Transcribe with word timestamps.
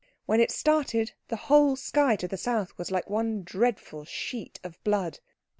When 0.25 0.39
it 0.39 0.49
started, 0.49 1.11
the 1.27 1.35
whole 1.35 1.75
sky 1.75 2.15
to 2.15 2.27
the 2.27 2.35
south 2.35 2.75
was 2.75 2.89
like 2.89 3.07
one 3.07 3.43
dreadful 3.43 4.03
sheet 4.03 4.59
of 4.63 4.83
blood. 4.83 5.19